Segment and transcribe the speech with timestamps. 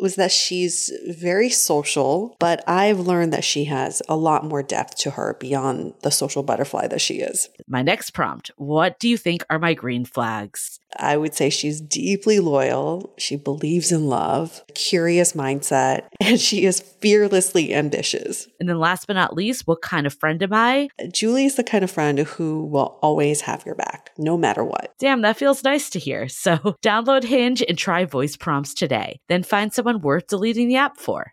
[0.00, 4.96] was that she's very social, but I've learned that she has a lot more depth
[4.98, 7.48] to her beyond the social butterfly that she is.
[7.66, 10.80] My next prompt What do you think are my green flags?
[10.98, 13.14] I would say she's deeply loyal.
[13.18, 18.48] She believes in love, curious mindset, and she is fearlessly ambitious.
[18.60, 20.88] And then last but not least, what kind of friend am I?
[21.12, 24.94] Julie is the kind of friend who will always have your back, no matter what.
[24.98, 26.28] Damn, that feels nice to hear.
[26.28, 29.20] So download Hinge and try voice prompts today.
[29.28, 31.32] Then find someone worth deleting the app for.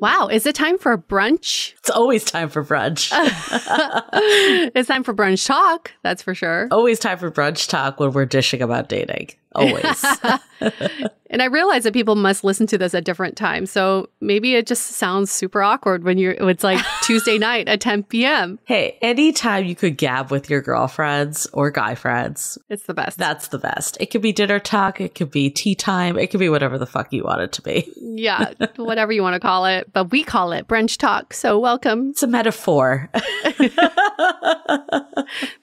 [0.00, 1.72] Wow, is it time for brunch?
[1.78, 3.10] It's always time for brunch.
[4.74, 6.68] it's time for brunch talk, that's for sure.
[6.70, 9.30] Always time for brunch talk when we're dishing about dating.
[9.54, 10.04] Always.
[11.30, 13.70] and I realize that people must listen to this at different times.
[13.70, 18.04] So maybe it just sounds super awkward when you're it's like Tuesday night at 10
[18.04, 18.58] p.m.
[18.64, 22.58] Hey, anytime you could gab with your girlfriends or guy friends.
[22.68, 23.18] It's the best.
[23.18, 23.96] That's the best.
[24.00, 26.86] It could be dinner talk, it could be tea time, it could be whatever the
[26.86, 27.90] fuck you want it to be.
[27.96, 29.92] yeah, whatever you want to call it.
[29.92, 31.34] But we call it brunch talk.
[31.34, 32.10] So welcome.
[32.10, 33.10] It's a metaphor.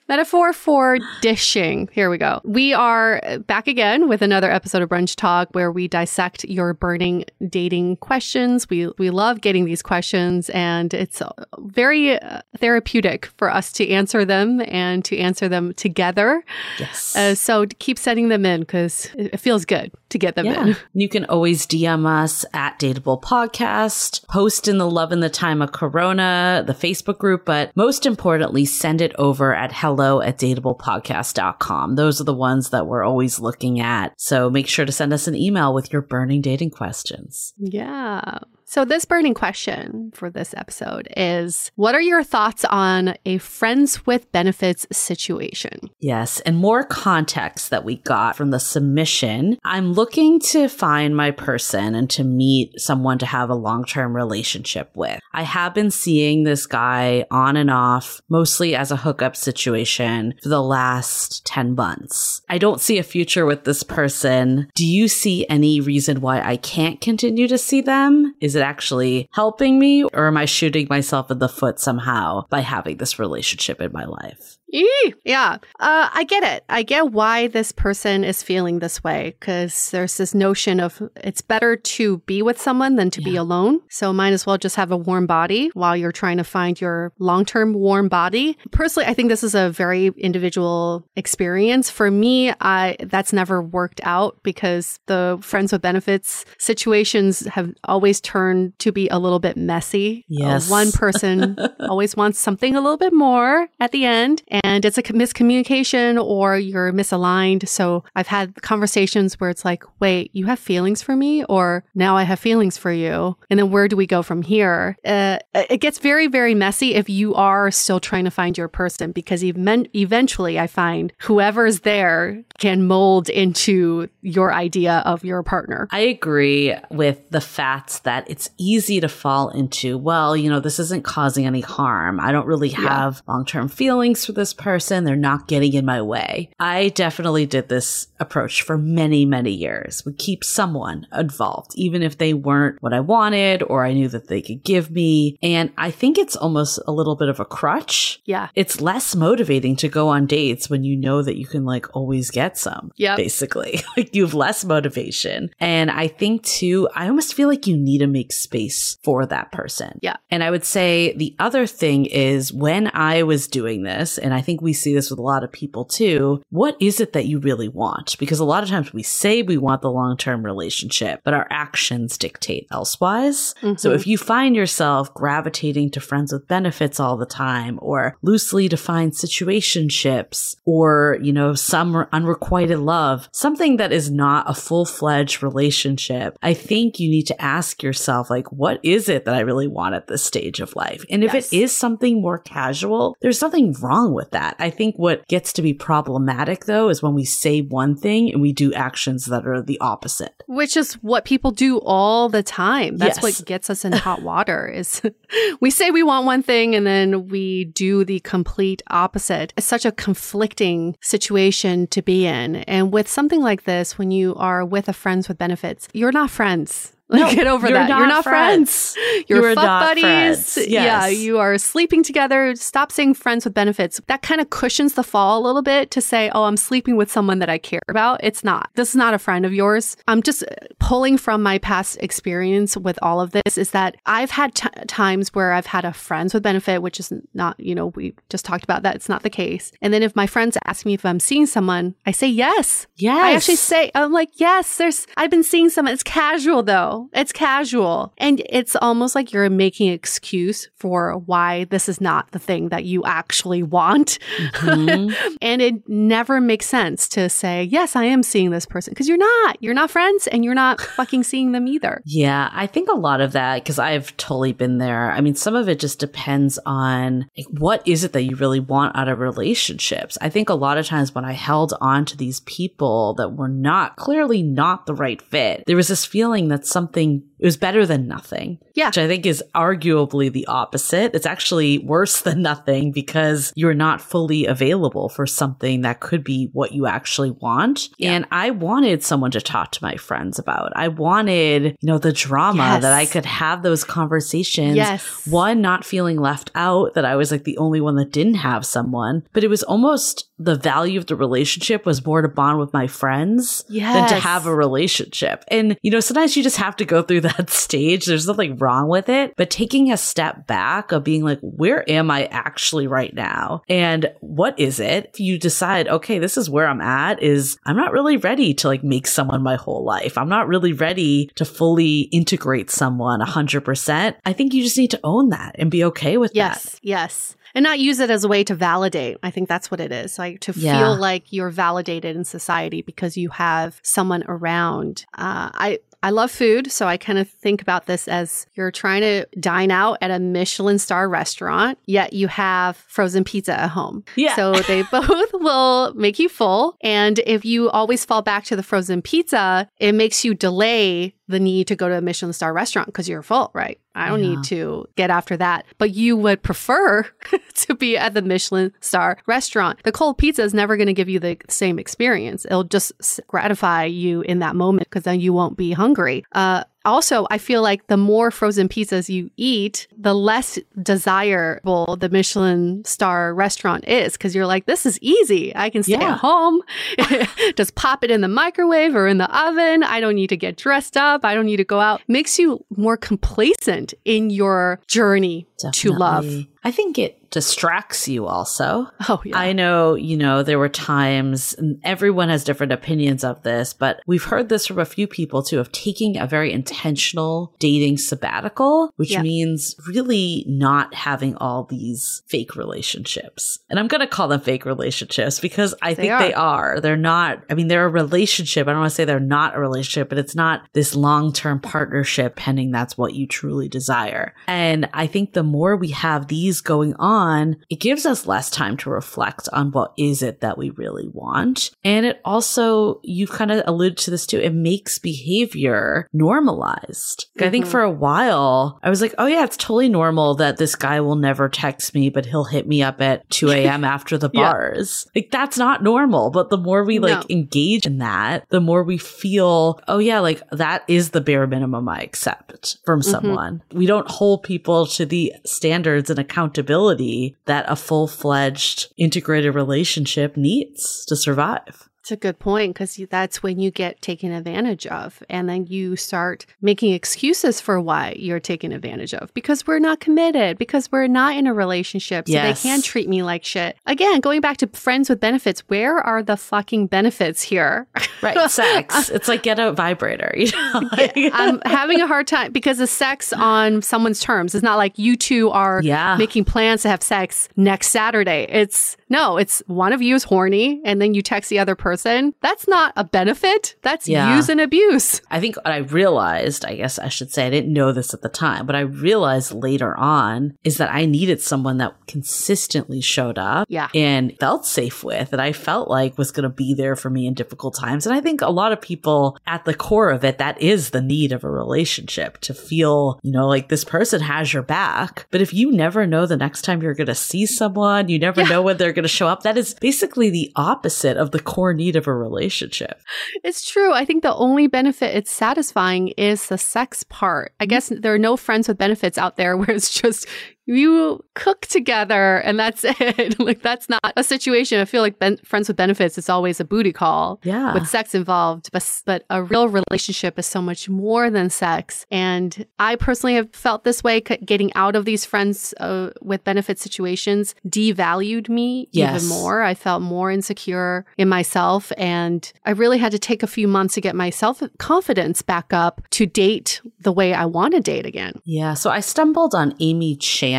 [0.08, 1.88] metaphor for dishing.
[1.92, 2.40] Here we go.
[2.44, 6.74] We are back again again with another episode of Brunch Talk where we dissect your
[6.74, 8.68] burning dating questions.
[8.68, 11.22] We we love getting these questions and it's
[11.60, 16.44] very uh, therapeutic for us to answer them and to answer them together.
[16.78, 17.16] Yes.
[17.16, 20.66] Uh, so keep sending them in because it feels good to get them yeah.
[20.66, 20.76] in.
[20.94, 25.60] You can always DM us at Dateable Podcast, post in the Love in the Time
[25.60, 31.96] of Corona, the Facebook group, but most importantly, send it over at hello at dateablepodcast.com.
[31.96, 34.12] Those are the ones that we're always looking looking at.
[34.20, 37.52] So make sure to send us an email with your burning dating questions.
[37.58, 38.38] Yeah.
[38.68, 44.04] So, this burning question for this episode is What are your thoughts on a friends
[44.06, 45.88] with benefits situation?
[46.00, 49.56] Yes, and more context that we got from the submission.
[49.64, 54.16] I'm looking to find my person and to meet someone to have a long term
[54.16, 55.20] relationship with.
[55.32, 60.48] I have been seeing this guy on and off, mostly as a hookup situation for
[60.48, 62.42] the last 10 months.
[62.48, 64.68] I don't see a future with this person.
[64.74, 68.34] Do you see any reason why I can't continue to see them?
[68.40, 72.60] Is it actually helping me or am I shooting myself in the foot somehow by
[72.60, 74.58] having this relationship in my life?
[74.68, 76.64] Yeah, uh, I get it.
[76.68, 81.40] I get why this person is feeling this way because there's this notion of it's
[81.40, 83.24] better to be with someone than to yeah.
[83.24, 83.80] be alone.
[83.88, 87.12] So might as well just have a warm body while you're trying to find your
[87.18, 88.58] long term warm body.
[88.72, 91.90] Personally, I think this is a very individual experience.
[91.90, 98.20] For me, I that's never worked out because the friends with benefits situations have always
[98.20, 100.24] turned to be a little bit messy.
[100.30, 104.42] Uh, yes, uh, one person always wants something a little bit more at the end
[104.64, 107.68] and it's a miscommunication or you're misaligned.
[107.68, 112.16] So I've had conversations where it's like, wait, you have feelings for me, or now
[112.16, 113.36] I have feelings for you.
[113.50, 114.96] And then where do we go from here?
[115.04, 119.12] Uh, it gets very, very messy if you are still trying to find your person
[119.12, 125.88] because eventually I find whoever's there can mold into your idea of your partner.
[125.90, 130.78] I agree with the fact that it's easy to fall into, well, you know, this
[130.78, 132.20] isn't causing any harm.
[132.20, 133.32] I don't really have yeah.
[133.32, 135.04] long term feelings for this person.
[135.04, 136.50] They're not getting in my way.
[136.58, 140.04] I definitely did this approach for many, many years.
[140.04, 144.28] Would keep someone involved, even if they weren't what I wanted or I knew that
[144.28, 145.38] they could give me.
[145.42, 148.20] And I think it's almost a little bit of a crutch.
[148.24, 148.48] Yeah.
[148.54, 152.30] It's less motivating to go on dates when you know that you can like always
[152.30, 152.92] get some.
[152.96, 153.16] Yeah.
[153.16, 155.50] Basically, like you have less motivation.
[155.60, 159.52] And I think too, I almost feel like you need to make space for that
[159.52, 159.98] person.
[160.02, 160.16] Yeah.
[160.30, 164.42] And I would say the other thing is when I was doing this, and I
[164.42, 167.38] think we see this with a lot of people too, what is it that you
[167.38, 168.18] really want?
[168.18, 171.46] Because a lot of times we say we want the long term relationship, but our
[171.50, 173.54] actions dictate elsewise.
[173.62, 173.76] Mm-hmm.
[173.76, 178.68] So if you find yourself gravitating to friends with benefits all the time or loosely
[178.68, 185.42] defined situationships or, you know, some unrequited love, something that is not a full fledged
[185.42, 189.68] relationship, I think you need to ask yourself, like, what is it that I really
[189.68, 191.04] want at this stage of life?
[191.10, 191.52] And if yes.
[191.52, 194.56] it is something more casual, there's nothing wrong with that.
[194.58, 198.40] I think what gets to be problematic though is when we say one thing and
[198.40, 200.42] we do actions that are the opposite.
[200.46, 202.96] Which is what people do all the time.
[202.96, 203.22] That's yes.
[203.22, 205.02] what gets us in hot water is
[205.60, 209.52] we say we want one thing and then we do the complete opposite.
[209.56, 212.56] It's such a conflicting situation to be in.
[212.56, 216.30] And with something like this, when you are with a friends with benefits, you're not
[216.30, 216.92] friends.
[217.08, 217.88] Like, no, get over that.
[217.88, 218.94] you're not friends.
[218.94, 219.26] friends.
[219.28, 220.02] You're, you're fuck buddies.
[220.02, 220.56] Friends.
[220.56, 220.68] Yes.
[220.68, 222.54] Yeah, you are sleeping together.
[222.56, 224.00] Stop saying friends with benefits.
[224.08, 227.10] That kind of cushions the fall a little bit to say, oh, I'm sleeping with
[227.10, 228.20] someone that I care about.
[228.24, 228.70] It's not.
[228.74, 229.96] This is not a friend of yours.
[230.08, 230.46] I'm just uh,
[230.80, 235.32] pulling from my past experience with all of this is that I've had t- times
[235.32, 238.64] where I've had a friends with benefit, which is not, you know, we just talked
[238.64, 238.96] about that.
[238.96, 239.70] It's not the case.
[239.80, 242.88] And then if my friends ask me if I'm seeing someone, I say yes.
[242.96, 243.24] Yes.
[243.24, 245.94] I actually say, I'm like, yes, there's, I've been seeing someone.
[245.94, 246.95] It's casual though.
[247.12, 248.12] It's casual.
[248.18, 252.84] And it's almost like you're making excuse for why this is not the thing that
[252.84, 254.18] you actually want.
[254.38, 255.34] Mm-hmm.
[255.42, 259.18] and it never makes sense to say, yes, I am seeing this person because you're
[259.18, 259.62] not.
[259.62, 262.02] You're not friends and you're not fucking seeing them either.
[262.04, 262.50] Yeah.
[262.52, 265.10] I think a lot of that, because I've totally been there.
[265.10, 268.60] I mean, some of it just depends on like, what is it that you really
[268.60, 270.16] want out of relationships.
[270.20, 273.48] I think a lot of times when I held on to these people that were
[273.48, 277.86] not clearly not the right fit, there was this feeling that something it was better
[277.86, 278.58] than nothing.
[278.74, 278.88] Yeah.
[278.88, 281.14] Which I think is arguably the opposite.
[281.14, 286.48] It's actually worse than nothing because you're not fully available for something that could be
[286.52, 287.88] what you actually want.
[287.98, 288.12] Yeah.
[288.12, 290.72] And I wanted someone to talk to my friends about.
[290.76, 292.82] I wanted, you know, the drama yes.
[292.82, 294.76] that I could have those conversations.
[294.76, 295.26] Yes.
[295.26, 298.64] One, not feeling left out that I was like the only one that didn't have
[298.64, 302.72] someone, but it was almost the value of the relationship was more to bond with
[302.72, 303.94] my friends yes.
[303.94, 305.44] than to have a relationship.
[305.48, 308.06] And, you know, sometimes you just have to go through that stage.
[308.06, 312.10] There's nothing wrong with it, but taking a step back of being like, where am
[312.10, 313.62] I actually right now?
[313.68, 315.10] And what is it?
[315.14, 318.68] If you decide, okay, this is where I'm at is I'm not really ready to
[318.68, 320.18] like make someone my whole life.
[320.18, 324.14] I'm not really ready to fully integrate someone 100%.
[324.24, 326.80] I think you just need to own that and be okay with yes, that.
[326.82, 326.96] Yes.
[326.96, 329.16] Yes and not use it as a way to validate.
[329.22, 330.18] I think that's what it is.
[330.18, 330.78] Like to yeah.
[330.78, 335.06] feel like you're validated in society because you have someone around.
[335.14, 339.00] Uh, I I love food, so I kind of think about this as you're trying
[339.00, 344.04] to dine out at a Michelin star restaurant, yet you have frozen pizza at home.
[344.14, 344.36] Yeah.
[344.36, 346.76] So they both will make you full.
[346.80, 351.40] And if you always fall back to the frozen pizza, it makes you delay the
[351.40, 353.80] need to go to a Michelin star restaurant because you're full, right?
[353.94, 354.30] I don't yeah.
[354.30, 355.64] need to get after that.
[355.78, 357.06] But you would prefer
[357.54, 359.82] to be at the Michelin star restaurant.
[359.82, 362.44] The cold pizza is never going to give you the same experience.
[362.44, 366.24] It'll just gratify you in that moment because then you won't be hungry.
[366.32, 372.08] Uh, also, I feel like the more frozen pizzas you eat, the less desirable the
[372.08, 375.54] Michelin star restaurant is because you're like, this is easy.
[375.54, 376.12] I can stay yeah.
[376.12, 376.62] at home,
[377.56, 379.82] just pop it in the microwave or in the oven.
[379.82, 381.24] I don't need to get dressed up.
[381.24, 382.02] I don't need to go out.
[382.08, 385.90] Makes you more complacent in your journey Definitely.
[385.90, 386.46] to love.
[386.64, 388.88] I think it distracts you also.
[389.10, 389.38] Oh, yeah.
[389.38, 394.00] I know, you know, there were times, and everyone has different opinions of this, but
[394.06, 398.90] we've heard this from a few people too of taking a very intentional dating sabbatical,
[398.96, 399.20] which yeah.
[399.20, 403.58] means really not having all these fake relationships.
[403.68, 406.22] And I'm going to call them fake relationships because I they think are.
[406.22, 406.80] they are.
[406.80, 408.66] They're not, I mean, they're a relationship.
[408.66, 411.60] I don't want to say they're not a relationship, but it's not this long term
[411.60, 414.34] partnership pending that's what you truly desire.
[414.46, 418.50] And I think the more we have these going on, one, it gives us less
[418.50, 421.70] time to reflect on what is it that we really want.
[421.84, 427.26] And it also, you've kind of alluded to this too, it makes behavior normalized.
[427.36, 427.44] Mm-hmm.
[427.44, 427.72] I think mm-hmm.
[427.72, 431.16] for a while, I was like, oh yeah, it's totally normal that this guy will
[431.16, 433.84] never text me, but he'll hit me up at 2 a.m.
[433.84, 435.06] after the bars.
[435.06, 435.20] Yeah.
[435.20, 436.30] Like that's not normal.
[436.30, 437.36] But the more we like no.
[437.36, 441.88] engage in that, the more we feel, oh yeah, like that is the bare minimum
[441.88, 443.10] I accept from mm-hmm.
[443.10, 443.62] someone.
[443.72, 447.05] We don't hold people to the standards and accountability
[447.46, 451.88] that a full fledged integrated relationship needs to survive.
[452.06, 455.24] It's a good point because that's when you get taken advantage of.
[455.28, 459.98] And then you start making excuses for why you're taken advantage of because we're not
[459.98, 462.28] committed, because we're not in a relationship.
[462.28, 462.62] So yes.
[462.62, 463.76] they can treat me like shit.
[463.86, 467.88] Again, going back to friends with benefits, where are the fucking benefits here?
[468.22, 468.38] Right.
[468.52, 469.10] Sex.
[469.10, 470.32] it's like get a vibrator.
[470.36, 470.88] You know?
[471.32, 475.16] I'm having a hard time because the sex on someone's terms is not like you
[475.16, 476.16] two are yeah.
[476.16, 478.46] making plans to have sex next Saturday.
[478.48, 482.34] It's no, it's one of you is horny and then you text the other person
[482.40, 483.76] that's not a benefit.
[483.82, 484.36] That's yeah.
[484.36, 485.20] use and abuse.
[485.30, 488.22] I think what I realized, I guess I should say, I didn't know this at
[488.22, 493.38] the time, but I realized later on is that I needed someone that consistently showed
[493.38, 493.88] up yeah.
[493.94, 497.26] and felt safe with, and I felt like was going to be there for me
[497.26, 498.06] in difficult times.
[498.06, 501.02] And I think a lot of people at the core of it, that is the
[501.02, 505.26] need of a relationship to feel, you know, like this person has your back.
[505.30, 508.42] But if you never know the next time you're going to see someone, you never
[508.42, 508.48] yeah.
[508.48, 511.72] know when they're going to show up, that is basically the opposite of the core
[511.72, 513.00] need need of a relationship.
[513.44, 513.92] It's true.
[513.92, 517.54] I think the only benefit it's satisfying is the sex part.
[517.60, 517.70] I mm-hmm.
[517.70, 520.26] guess there are no friends with benefits out there where it's just
[520.66, 523.38] you cook together and that's it.
[523.38, 524.80] like that's not a situation.
[524.80, 527.40] I feel like ben- friends with benefits is always a booty call.
[527.44, 527.72] Yeah.
[527.72, 532.06] With sex involved, but but a real relationship is so much more than sex.
[532.10, 534.20] And I personally have felt this way.
[534.20, 539.22] Getting out of these friends uh, with benefit situations devalued me yes.
[539.22, 539.62] even more.
[539.62, 543.94] I felt more insecure in myself, and I really had to take a few months
[543.94, 548.06] to get my self confidence back up to date the way I want to date
[548.06, 548.40] again.
[548.44, 548.74] Yeah.
[548.74, 550.55] So I stumbled on Amy Chan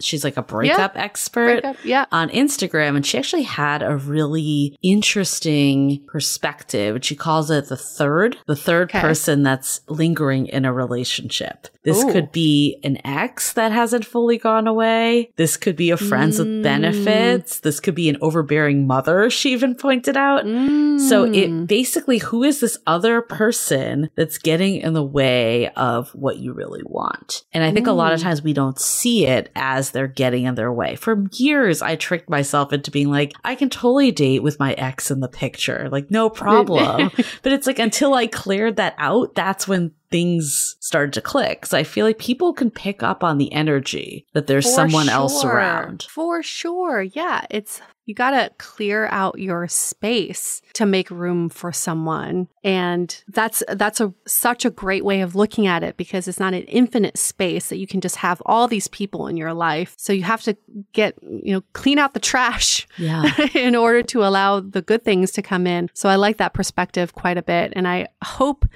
[0.00, 1.02] She's like a breakup yeah.
[1.02, 2.06] expert breakup, yeah.
[2.12, 2.96] on Instagram.
[2.96, 7.04] And she actually had a really interesting perspective.
[7.04, 9.00] She calls it the third, the third okay.
[9.00, 11.68] person that's lingering in a relationship.
[11.82, 12.12] This Ooh.
[12.12, 15.32] could be an ex that hasn't fully gone away.
[15.36, 16.44] This could be a friends mm.
[16.44, 17.60] with benefits.
[17.60, 20.44] This could be an overbearing mother, she even pointed out.
[20.44, 21.00] Mm.
[21.00, 26.38] So it basically, who is this other person that's getting in the way of what
[26.38, 27.44] you really want?
[27.52, 27.90] And I think mm.
[27.90, 30.96] a lot of times we don't see it it as they're getting in their way.
[30.96, 35.10] For years, I tricked myself into being like, I can totally date with my ex
[35.10, 37.10] in the picture, like, no problem.
[37.42, 41.66] but it's like until I cleared that out, that's when things started to click.
[41.66, 45.06] So I feel like people can pick up on the energy that there's For someone
[45.06, 45.14] sure.
[45.14, 46.02] else around.
[46.10, 47.02] For sure.
[47.02, 47.44] Yeah.
[47.50, 52.48] It's you got to clear out your space to make room for someone.
[52.64, 56.52] And that's that's a such a great way of looking at it because it's not
[56.52, 59.94] an infinite space that you can just have all these people in your life.
[59.96, 60.56] So you have to
[60.92, 63.30] get, you know, clean out the trash yeah.
[63.54, 65.88] in order to allow the good things to come in.
[65.94, 68.66] So I like that perspective quite a bit and I hope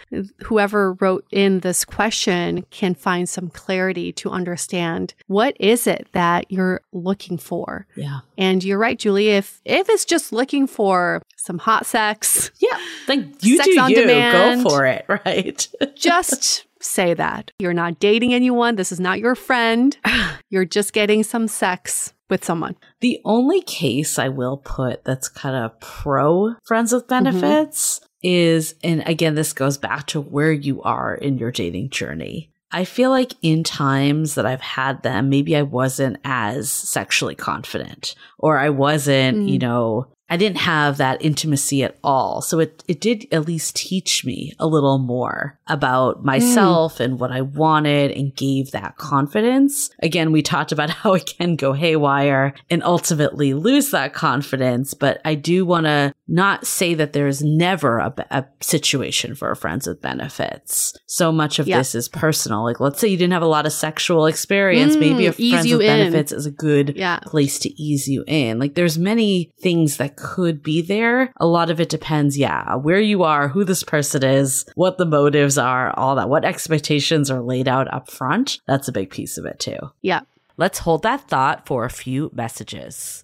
[0.45, 6.53] whoever wrote in this question can find some clarity to understand what is it that
[6.53, 7.89] you're looking for.
[7.97, 8.21] Yeah.
[8.39, 12.79] And you're right, Julie if if it's just looking for some hot sex, yeah,
[13.09, 15.69] like you do you demand, go for it, right?
[15.95, 18.77] just say that you're not dating anyone.
[18.77, 19.97] This is not your friend.
[20.51, 22.77] You're just getting some sex with someone.
[23.01, 27.25] The only case I will put that's kind of pro friends with mm-hmm.
[27.25, 28.07] benefits mm-hmm.
[28.23, 32.51] is, and again, this goes back to where you are in your dating journey.
[32.75, 38.17] I feel like in times that I've had them, maybe I wasn't as sexually confident
[38.37, 39.49] or I wasn't, mm.
[39.49, 42.41] you know, I didn't have that intimacy at all.
[42.41, 47.05] So it, it did at least teach me a little more about myself mm.
[47.05, 49.91] and what I wanted and gave that confidence.
[50.01, 54.95] Again, we talked about how it can go haywire and ultimately lose that confidence.
[54.95, 59.87] But I do want to not say that there's never a, a, situation for friends
[59.87, 60.95] with benefits.
[61.07, 61.79] So much of yeah.
[61.79, 62.65] this is personal.
[62.65, 64.97] Like, let's say you didn't have a lot of sexual experience.
[64.97, 65.87] Mm, Maybe a friends with in.
[65.87, 67.19] benefits is a good yeah.
[67.21, 68.59] place to ease you in.
[68.59, 71.33] Like, there's many things that could be there.
[71.39, 75.07] A lot of it depends, yeah, where you are, who this person is, what the
[75.07, 78.61] motives are, all that, what expectations are laid out up front.
[78.67, 79.79] That's a big piece of it too.
[80.01, 80.21] Yeah.
[80.57, 83.24] Let's hold that thought for a few messages.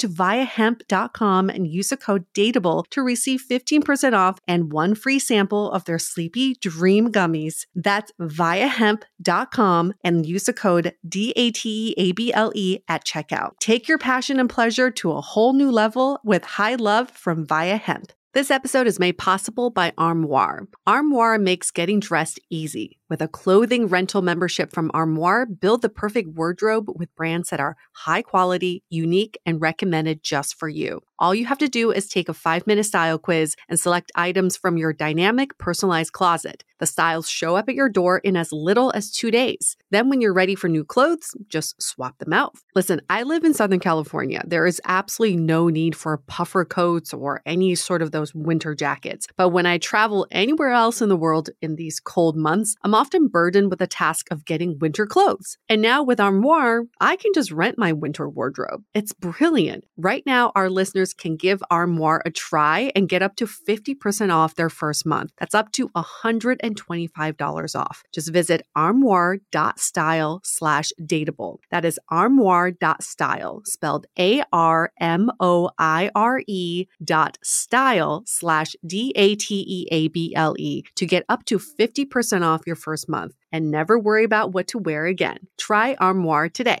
[0.00, 5.70] to viiahemp.com and use the code DATEABLE to receive 15% off and one free sample
[5.70, 7.66] of their Sleepy Dream gummies.
[7.74, 13.04] That's viiahemp.com and use the code D A T E A B L E at
[13.04, 13.52] checkout.
[13.60, 17.76] Take your passion and pleasure to a whole new level with high love from VIIA
[17.76, 18.12] Hemp.
[18.32, 20.68] This episode is made possible by Armoire.
[20.86, 23.00] Armoire makes getting dressed easy.
[23.08, 27.76] With a clothing rental membership from Armoire, build the perfect wardrobe with brands that are
[27.92, 31.00] high quality, unique, and recommended just for you.
[31.20, 34.56] All you have to do is take a five minute style quiz and select items
[34.56, 36.64] from your dynamic, personalized closet.
[36.78, 39.76] The styles show up at your door in as little as two days.
[39.90, 42.54] Then, when you're ready for new clothes, just swap them out.
[42.74, 44.42] Listen, I live in Southern California.
[44.46, 49.26] There is absolutely no need for puffer coats or any sort of those winter jackets.
[49.36, 53.28] But when I travel anywhere else in the world in these cold months, I'm often
[53.28, 55.58] burdened with the task of getting winter clothes.
[55.68, 58.84] And now with Armoire, I can just rent my winter wardrobe.
[58.94, 59.84] It's brilliant.
[59.98, 64.54] Right now, our listeners can give Armoire a try and get up to 50% off
[64.54, 65.32] their first month.
[65.38, 68.02] That's up to $125 off.
[68.12, 71.58] Just visit armoire.style slash dateable.
[71.70, 79.12] That is armoire.style, spelled A R M O I R E dot style slash D
[79.16, 83.08] A T E A B L E to get up to 50% off your first
[83.08, 85.38] month and never worry about what to wear again.
[85.58, 86.80] Try Armoire today.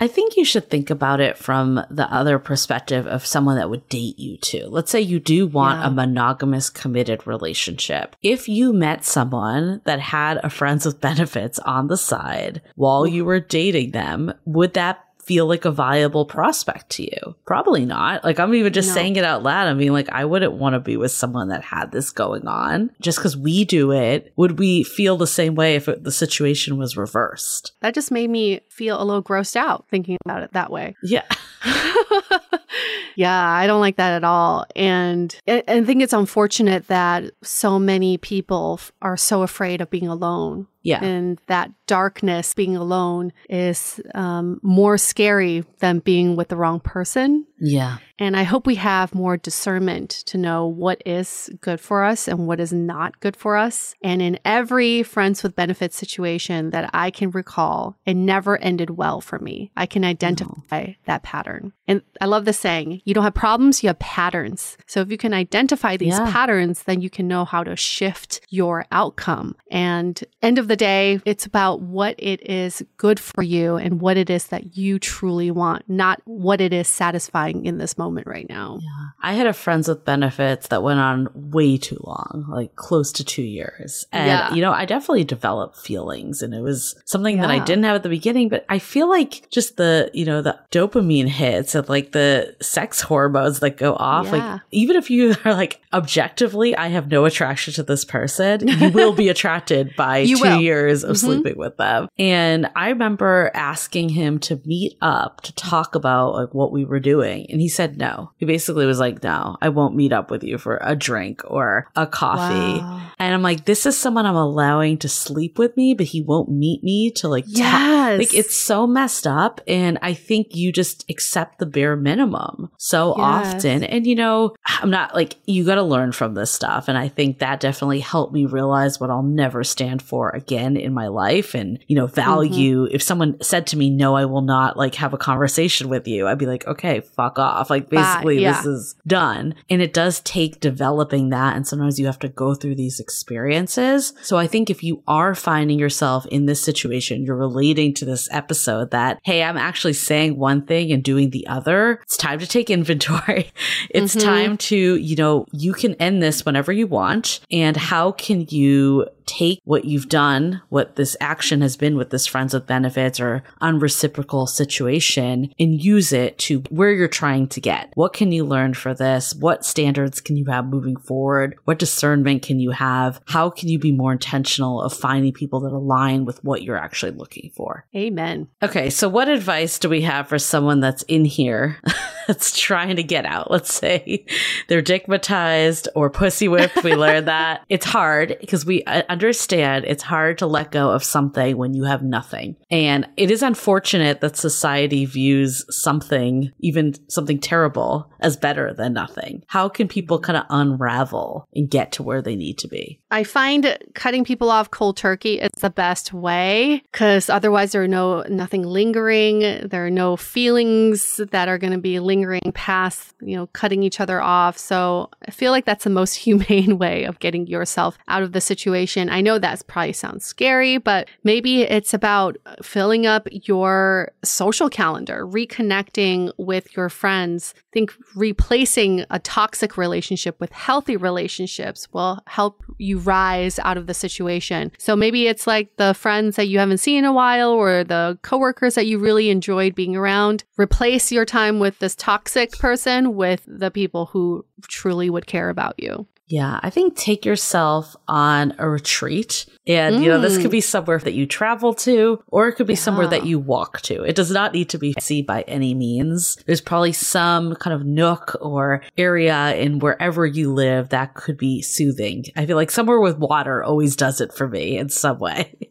[0.00, 3.88] I think you should think about it from the other perspective of someone that would
[3.88, 4.66] date you too.
[4.68, 5.86] Let's say you do want Yeah.
[5.86, 8.16] a monogamous committed relationship.
[8.20, 13.24] If you met someone that had a friends with benefits on the side while you
[13.24, 17.34] were dating them, would that feel like a viable prospect to you?
[17.46, 18.24] Probably not.
[18.24, 18.94] Like I'm even just No.
[18.94, 19.68] saying it out loud.
[19.68, 22.90] I mean, like I wouldn't want to be with someone that had this going on.
[23.00, 26.76] Just because we do it, would we feel the same way if it, the situation
[26.78, 27.72] was reversed?
[27.80, 30.94] That just made me feel a little grossed out thinking about it that way.
[31.02, 31.24] Yeah.
[33.16, 34.66] yeah, I don't like that at all.
[34.76, 40.08] And I I think it's unfortunate that so many people are so afraid of being
[40.08, 40.66] alone.
[40.84, 41.02] Yeah.
[41.02, 47.46] And that darkness, being alone, is um, more scary than being with the wrong person.
[47.58, 47.98] Yeah.
[48.18, 52.46] And I hope we have more discernment to know what is good for us and
[52.46, 53.94] what is not good for us.
[54.02, 59.20] And in every friends with benefits situation that I can recall, it never ended well
[59.20, 59.72] for me.
[59.76, 61.72] I can identify that pattern.
[61.88, 64.76] And I love the saying, you don't have problems, you have patterns.
[64.86, 66.30] So if you can identify these Yeah.
[66.30, 69.56] patterns, then you can know how to shift your outcome.
[69.70, 74.00] And end of the the day, it's about what it is good for you and
[74.00, 78.26] what it is that you truly want, not what it is satisfying in this moment
[78.26, 78.78] right now.
[78.82, 78.88] Yeah.
[79.22, 83.24] I had a friends with benefits that went on way too long, like close to
[83.24, 84.04] two years.
[84.12, 84.52] And, Yeah.
[84.54, 88.02] you know, I definitely developed feelings and it was something that I didn't have at
[88.02, 92.12] the beginning, but I feel like just the, you know, the dopamine hits and like
[92.12, 94.32] the sex hormones that go off, Yeah.
[94.54, 98.90] like even if you are like objectively, I have no attraction to this person, you
[98.90, 100.60] will be attracted by You two will.
[100.64, 101.20] Years of Mhm.
[101.20, 102.08] sleeping with them.
[102.18, 107.00] And I remember asking him to meet up to talk about like what we were
[107.00, 107.46] doing.
[107.50, 108.30] And he said no.
[108.38, 111.86] He basically was like, no, I won't meet up with you for a drink or
[111.96, 112.80] a coffee.
[112.82, 113.00] Wow.
[113.18, 116.50] And I'm like, this is someone I'm allowing to sleep with me, but he won't
[116.50, 118.18] meet me to like talk.
[118.18, 119.60] Like it's so messed up.
[119.66, 123.54] And I think you just accept the bare minimum so Yes.
[123.54, 123.84] often.
[123.84, 126.88] And you know, I'm not like, you got to learn from this stuff.
[126.88, 130.92] And I think that definitely helped me realize what I'll never stand for again in
[130.94, 132.84] my life and, you know, value.
[132.90, 136.26] If someone said to me, no, I will not like have a conversation with you,
[136.28, 137.70] I'd be like, okay, fuck off.
[137.70, 137.96] Like Bye.
[138.02, 138.52] basically Yeah.
[138.52, 139.54] this is done.
[139.70, 141.56] And it does take developing that.
[141.56, 144.12] And sometimes you have to go through these experiences.
[144.22, 148.28] So I think if you are finding yourself in this situation, you're relating to this
[148.30, 152.00] episode that, hey, I'm actually saying one thing and doing the other.
[152.02, 153.50] It's time to take inventory.
[153.90, 154.22] it's Mhm.
[154.22, 157.40] time to, you know, you can end this whenever you want.
[157.50, 162.26] And how can you take what you've done, what this action has been with this
[162.26, 167.92] friends with benefits or unreciprocal situation, and use it to where you're trying to get.
[167.94, 169.34] What can you learn for this?
[169.34, 171.56] What standards can you have moving forward?
[171.64, 173.20] What discernment can you have?
[173.26, 177.12] How can you be more intentional of finding people that align with what you're actually
[177.12, 177.86] looking for?
[177.94, 178.48] Amen.
[178.62, 181.78] Okay, so what advice do we have for someone that's in here
[182.26, 183.50] that's trying to get out?
[183.50, 184.26] Let's say
[184.68, 186.82] they're digmatized or pussy whipped.
[186.82, 187.62] We learned that.
[187.74, 191.84] It's hard because we uh, understand it's hard to let go of something when you
[191.84, 192.56] have nothing.
[192.70, 199.42] And it is unfortunate that society views something, even something terrible, as better than nothing.
[199.48, 203.00] How can people kind of unravel and get to where they need to be?
[203.14, 207.86] I find cutting people off cold turkey is the best way because otherwise there are
[207.86, 209.68] no nothing lingering.
[209.68, 214.00] There are no feelings that are going to be lingering past, you know, cutting each
[214.00, 214.58] other off.
[214.58, 218.40] So I feel like that's the most humane way of getting yourself out of the
[218.40, 219.08] situation.
[219.08, 225.24] I know that probably sounds scary, but maybe it's about filling up your social calendar,
[225.24, 227.54] reconnecting with your friends.
[227.56, 233.86] I think replacing a toxic relationship with healthy relationships will help you rise out of
[233.86, 234.72] the situation.
[234.78, 238.18] So maybe it's like the friends that you haven't seen in a while or the
[238.22, 240.44] coworkers that you really enjoyed being around.
[240.56, 245.74] Replace your time with this toxic person with the people who truly would care about
[245.78, 246.06] you.
[246.26, 249.44] Yeah, I think take yourself on a retreat.
[249.66, 250.42] And, you know, this Mm.
[250.42, 253.80] could be somewhere that you travel to, or it could be somewhere that you walk
[253.82, 254.02] to.
[254.04, 256.36] It does not need to be fancy by any means.
[256.46, 261.62] There's probably some kind of nook or area in wherever you live that could be
[261.62, 262.24] soothing.
[262.36, 265.56] I feel like somewhere with water always does it for me in some way.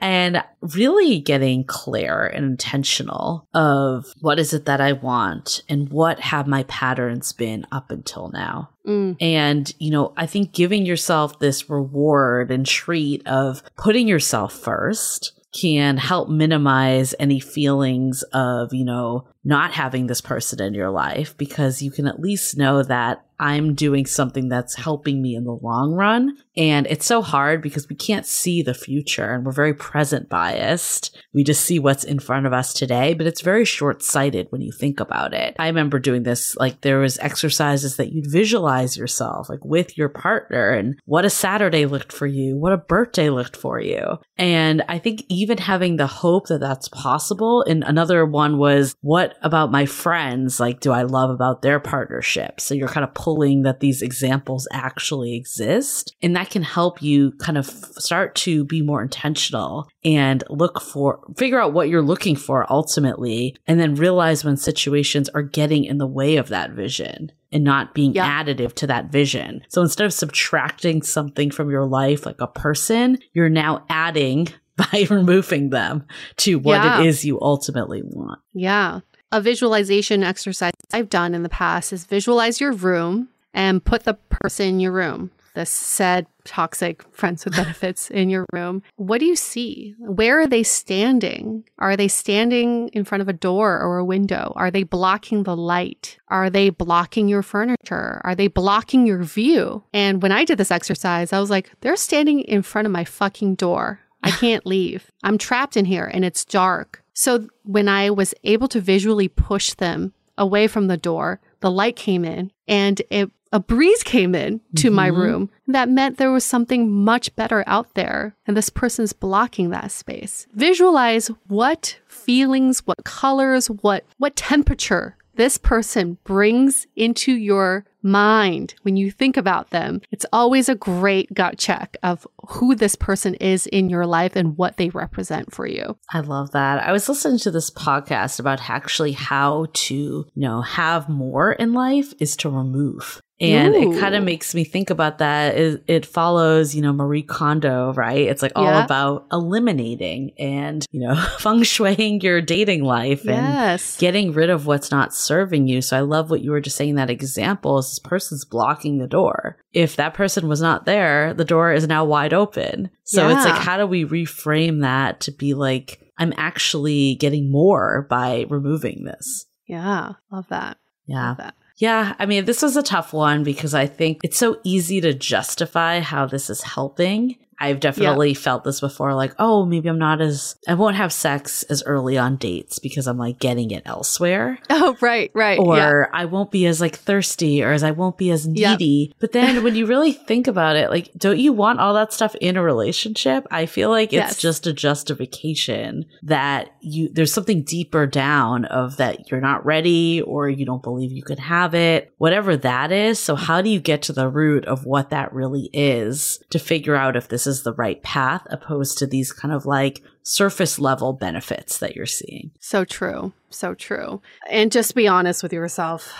[0.00, 6.20] And really getting clear and intentional of what is it that I want and what
[6.20, 8.70] have my patterns been up until now.
[8.86, 9.16] Mm.
[9.20, 15.32] And, you know, I think giving yourself this reward and treat of putting yourself first
[15.52, 21.36] can help minimize any feelings of, you know, not having this person in your life
[21.36, 25.58] because you can at least know that I'm doing something that's helping me in the
[25.62, 26.36] long run.
[26.58, 31.16] And it's so hard because we can't see the future and we're very present biased.
[31.32, 34.60] We just see what's in front of us today, but it's very short sighted when
[34.60, 35.56] you think about it.
[35.58, 40.10] I remember doing this, like there was exercises that you'd visualize yourself, like with your
[40.10, 44.18] partner and what a Saturday looked for you, what a birthday looked for you.
[44.36, 47.64] And I think even having the hope that that's possible.
[47.66, 50.60] And another one was, what about my friends?
[50.60, 52.60] Like, do I love about their partnership?
[52.60, 56.14] So you're kind of pulling that these examples actually exist.
[56.22, 61.20] And that can help you kind of start to be more intentional and look for,
[61.36, 65.98] figure out what you're looking for ultimately, and then realize when situations are getting in
[65.98, 69.60] the way of that vision and not being additive to that vision.
[69.68, 75.06] So instead of subtracting something from your life, like a person, you're now adding by
[75.10, 76.06] removing them
[76.38, 77.00] to what Yeah.
[77.00, 78.38] it is you ultimately want.
[78.54, 79.00] Yeah.
[79.32, 84.14] A visualization exercise I've done in the past is visualize your room and put the
[84.14, 88.82] person in your room, the said toxic friends with benefits in your room.
[88.96, 89.94] What do you see?
[89.98, 91.62] Where are they standing?
[91.78, 94.52] Are they standing in front of a door or a window?
[94.56, 96.18] Are they blocking the light?
[96.26, 98.20] Are they blocking your furniture?
[98.24, 99.84] Are they blocking your view?
[99.92, 103.04] And when I did this exercise, I was like, they're standing in front of my
[103.04, 104.00] fucking door.
[104.24, 105.08] I can't leave.
[105.22, 106.99] I'm trapped in here and it's dark.
[107.14, 111.96] So when I was able to visually push them away from the door, the light
[111.96, 115.20] came in and it, a breeze came in to my mm-hmm.
[115.20, 115.50] room.
[115.66, 120.46] That meant there was something much better out there and this person's blocking that space.
[120.54, 128.96] Visualize what feelings, what colors, what what temperature this person brings into your mind when
[128.96, 130.00] you think about them.
[130.10, 134.56] It's always a great gut check of who this person is in your life and
[134.56, 135.96] what they represent for you.
[136.12, 136.82] I love that.
[136.82, 141.72] I was listening to this podcast about actually how to, you know, have more in
[141.72, 143.20] life is to remove.
[143.42, 145.56] And it kind of makes me think about that.
[145.56, 148.28] It, it follows, you know, Marie Kondo, right?
[148.28, 148.84] It's like all Yeah.
[148.84, 153.96] about eliminating and, you know, feng shuiing your dating life and Yes.
[153.96, 155.80] getting rid of what's not serving you.
[155.80, 156.96] So I love what you were just saying.
[156.96, 159.58] That example is this person's blocking the door.
[159.72, 162.90] If that person was not there, the door is now wide open.
[163.04, 168.06] So it's like, how do we reframe that to be like, I'm actually getting more
[168.08, 169.46] by removing this?
[169.66, 170.14] yeah.
[170.32, 170.78] Love that.
[171.06, 171.28] Yeah.
[171.28, 171.54] Love that.
[171.76, 175.14] Yeah, I mean, this was a tough one because I think it's so easy to
[175.14, 177.36] justify how this is helping.
[177.60, 181.62] I've definitely felt this before like, oh, maybe I'm not as, I won't have sex
[181.64, 184.58] as early on dates because I'm like getting it elsewhere.
[184.82, 185.58] Oh, right, right.
[185.58, 186.18] Or yeah.
[186.18, 188.78] I won't be as like thirsty or as I won't be as Yep.
[188.80, 189.14] needy.
[189.20, 192.34] But then when you really think about it, like, don't you want all that stuff
[192.36, 193.46] in a relationship?
[193.50, 194.38] I feel like it's Yes.
[194.38, 200.48] just a justification that you, there's something deeper down of that you're not ready or
[200.48, 203.18] you don't believe you could have it, whatever that is.
[203.18, 206.94] So how do you get to the root of what that really is to figure
[206.96, 211.12] out if this is the right path opposed to these kind of like surface level
[211.12, 212.50] benefits that you're seeing?
[212.60, 213.32] So true.
[213.50, 214.22] So true.
[214.50, 216.12] And just be honest with yourself.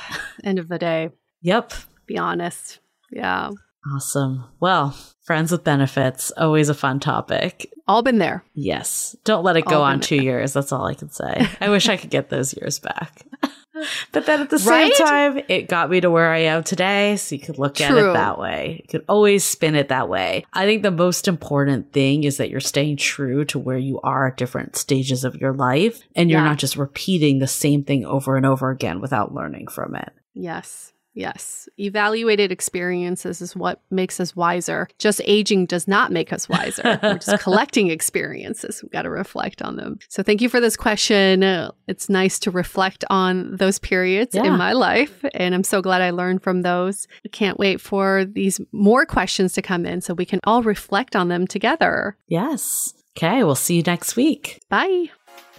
[0.44, 1.10] End of the day,
[1.42, 1.72] Yep.
[2.06, 2.80] be honest.
[3.12, 3.50] Yeah.
[3.94, 4.44] Awesome.
[4.60, 4.90] Well,
[5.22, 7.72] friends with benefits, always a fun topic.
[7.88, 8.44] All been there.
[8.54, 9.16] Yes.
[9.24, 10.52] Don't let it go All on been two years.
[10.52, 11.46] That's all I can say.
[11.60, 13.22] I wish I could get those years back.
[14.12, 14.92] but then at the Right?
[14.94, 17.16] same time, it got me to where I am today.
[17.16, 18.82] So you could look at it that way.
[18.84, 20.44] You could always spin it that way.
[20.52, 24.28] I think the most important thing is that you're staying true to where you are
[24.28, 26.48] at different stages of your life and you're Yeah.
[26.48, 30.12] not just repeating the same thing over and over again without learning from it.
[30.34, 30.92] Yes.
[31.14, 31.68] Yes.
[31.78, 34.88] Evaluated experiences is what makes us wiser.
[34.98, 36.82] Just aging does not make us wiser.
[37.02, 38.82] We're just collecting experiences.
[38.82, 39.98] We've got to reflect on them.
[40.08, 41.42] So thank you for this question.
[41.88, 44.44] It's nice to reflect on those periods Yeah.
[44.44, 45.24] in my life.
[45.34, 47.08] And I'm so glad I learned from those.
[47.24, 51.16] I can't wait for these more questions to come in so we can all reflect
[51.16, 52.16] on them together.
[52.28, 52.94] Yes.
[53.18, 53.42] Okay.
[53.42, 54.60] We'll see you next week.
[54.68, 55.10] Bye.